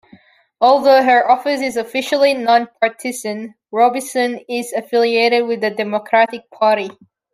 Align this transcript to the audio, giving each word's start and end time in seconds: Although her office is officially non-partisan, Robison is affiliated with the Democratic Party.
Although 0.59 1.03
her 1.03 1.29
office 1.29 1.61
is 1.61 1.77
officially 1.77 2.33
non-partisan, 2.33 3.53
Robison 3.71 4.39
is 4.49 4.73
affiliated 4.73 5.45
with 5.45 5.61
the 5.61 5.69
Democratic 5.69 6.49
Party. 6.49 6.89